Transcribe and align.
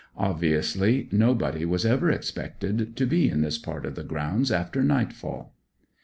Obviously 0.17 1.07
nobody 1.11 1.63
was 1.63 1.85
ever 1.85 2.09
expected 2.09 2.95
to 2.97 3.05
be 3.05 3.29
in 3.29 3.41
this 3.41 3.59
part 3.59 3.85
of 3.85 3.93
the 3.93 4.01
grounds 4.01 4.51
after 4.51 4.81
nightfall. 4.83 5.53